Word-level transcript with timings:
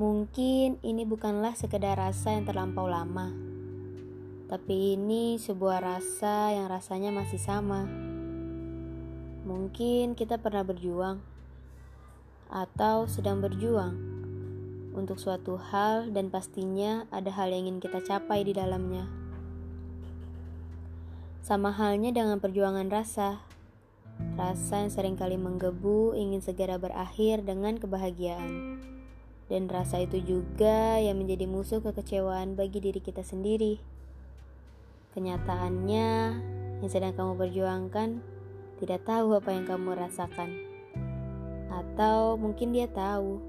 Mungkin 0.00 0.80
ini 0.80 1.04
bukanlah 1.04 1.52
sekedar 1.52 2.00
rasa 2.00 2.32
yang 2.32 2.48
terlampau 2.48 2.88
lama, 2.88 3.28
tapi 4.48 4.96
ini 4.96 5.36
sebuah 5.36 5.84
rasa 5.84 6.48
yang 6.48 6.72
rasanya 6.72 7.12
masih 7.12 7.36
sama. 7.36 7.84
Mungkin 9.44 10.16
kita 10.16 10.40
pernah 10.40 10.64
berjuang 10.64 11.20
atau 12.48 13.04
sedang 13.04 13.44
berjuang 13.44 13.92
untuk 14.96 15.20
suatu 15.20 15.60
hal, 15.60 16.08
dan 16.08 16.32
pastinya 16.32 17.04
ada 17.12 17.28
hal 17.28 17.52
yang 17.52 17.68
ingin 17.68 17.84
kita 17.84 18.00
capai 18.00 18.48
di 18.48 18.56
dalamnya. 18.56 19.04
Sama 21.44 21.68
halnya 21.68 22.16
dengan 22.16 22.40
perjuangan 22.40 22.88
rasa, 22.88 23.44
rasa 24.40 24.88
yang 24.88 24.88
sering 24.88 25.16
kali 25.20 25.36
menggebu 25.36 26.16
ingin 26.16 26.40
segera 26.40 26.80
berakhir 26.80 27.44
dengan 27.44 27.76
kebahagiaan, 27.76 28.80
dan 29.52 29.68
rasa 29.68 30.00
itu 30.00 30.16
juga 30.24 30.96
yang 30.96 31.20
menjadi 31.20 31.44
musuh 31.44 31.84
kekecewaan 31.84 32.56
bagi 32.56 32.80
diri 32.80 33.04
kita 33.04 33.20
sendiri. 33.20 33.76
Kenyataannya, 35.12 36.08
yang 36.80 36.88
sedang 36.88 37.12
kamu 37.12 37.36
perjuangkan 37.36 38.24
tidak 38.80 39.04
tahu 39.04 39.36
apa 39.36 39.52
yang 39.52 39.68
kamu 39.68 39.92
rasakan, 39.92 40.56
atau 41.68 42.40
mungkin 42.40 42.72
dia 42.72 42.88
tahu, 42.88 43.44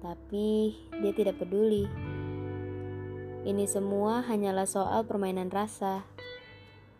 tapi 0.00 0.72
dia 1.04 1.12
tidak 1.12 1.36
peduli. 1.36 1.84
Ini 3.44 3.68
semua 3.68 4.24
hanyalah 4.24 4.64
soal 4.64 5.04
permainan 5.04 5.52
rasa. 5.52 6.08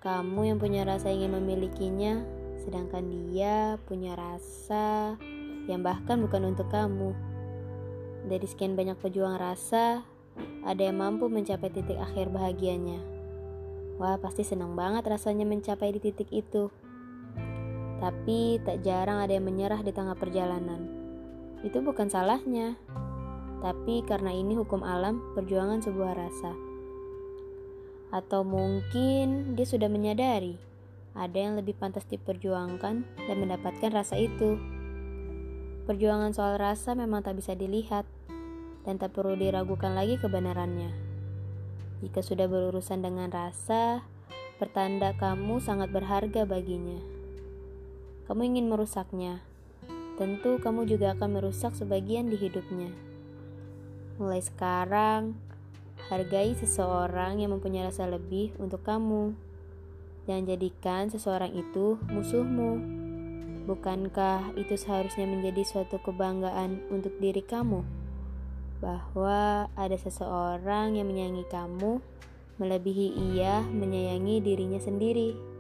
Kamu 0.05 0.45
yang 0.45 0.61
punya 0.61 0.85
rasa 0.85 1.09
ingin 1.09 1.33
memilikinya, 1.33 2.21
sedangkan 2.61 3.33
dia 3.33 3.81
punya 3.89 4.13
rasa 4.13 5.17
yang 5.65 5.81
bahkan 5.81 6.21
bukan 6.21 6.53
untuk 6.53 6.69
kamu. 6.69 7.34
Dari 8.25 8.47
sekian 8.49 8.73
banyak 8.73 8.97
pejuang 8.97 9.37
rasa, 9.37 10.01
ada 10.65 10.81
yang 10.81 10.97
mampu 10.97 11.29
mencapai 11.29 11.69
titik 11.69 12.01
akhir 12.01 12.33
bahagianya. 12.33 12.99
Wah, 14.01 14.17
pasti 14.19 14.43
senang 14.43 14.75
banget 14.75 15.07
rasanya 15.07 15.45
mencapai 15.45 15.93
di 15.93 16.01
titik 16.01 16.33
itu. 16.33 16.73
Tapi 18.01 18.59
tak 18.65 18.83
jarang 18.83 19.23
ada 19.23 19.33
yang 19.37 19.47
menyerah 19.47 19.85
di 19.85 19.93
tengah 19.93 20.17
perjalanan. 20.19 20.89
Itu 21.63 21.85
bukan 21.85 22.09
salahnya. 22.09 22.75
Tapi 23.63 24.03
karena 24.05 24.35
ini 24.35 24.59
hukum 24.59 24.83
alam, 24.83 25.23
perjuangan 25.37 25.81
sebuah 25.85 26.13
rasa. 26.17 26.53
Atau 28.11 28.43
mungkin 28.43 29.57
dia 29.57 29.65
sudah 29.69 29.89
menyadari 29.89 30.59
ada 31.15 31.39
yang 31.39 31.55
lebih 31.55 31.79
pantas 31.79 32.03
diperjuangkan 32.11 32.95
dan 33.07 33.37
mendapatkan 33.39 33.91
rasa 33.95 34.19
itu. 34.19 34.59
Perjuangan 35.87 36.35
soal 36.35 36.59
rasa 36.59 36.99
memang 36.99 37.23
tak 37.23 37.39
bisa 37.39 37.55
dilihat 37.55 38.03
dan 38.85 39.01
tak 39.01 39.17
perlu 39.17 39.37
diragukan 39.37 39.93
lagi 39.97 40.21
kebenarannya. 40.21 40.93
Jika 42.05 42.21
sudah 42.21 42.45
berurusan 42.49 43.01
dengan 43.01 43.33
rasa, 43.33 44.05
pertanda 44.61 45.17
kamu 45.17 45.59
sangat 45.59 45.89
berharga 45.89 46.45
baginya. 46.45 47.01
Kamu 48.29 48.41
ingin 48.45 48.69
merusaknya, 48.69 49.41
tentu 50.21 50.61
kamu 50.61 50.89
juga 50.89 51.17
akan 51.17 51.41
merusak 51.41 51.77
sebagian 51.77 52.29
di 52.29 52.37
hidupnya. 52.37 52.93
Mulai 54.21 54.41
sekarang, 54.45 55.35
Hargai 56.05 56.53
seseorang 56.53 57.41
yang 57.41 57.57
mempunyai 57.57 57.89
rasa 57.89 58.05
lebih 58.05 58.53
untuk 58.61 58.85
kamu. 58.85 59.33
Jangan 60.29 60.45
jadikan 60.45 61.03
seseorang 61.09 61.57
itu 61.57 61.97
musuhmu. 62.13 62.77
Bukankah 63.65 64.53
itu 64.61 64.77
seharusnya 64.77 65.25
menjadi 65.25 65.65
suatu 65.65 65.97
kebanggaan 66.05 66.85
untuk 66.93 67.17
diri 67.17 67.41
kamu? 67.41 68.04
Bahwa 68.85 69.73
ada 69.73 69.97
seseorang 69.97 71.01
yang 71.01 71.09
menyayangi 71.09 71.49
kamu 71.49 72.05
melebihi 72.61 73.17
ia 73.33 73.65
menyayangi 73.65 74.45
dirinya 74.45 74.77
sendiri. 74.77 75.54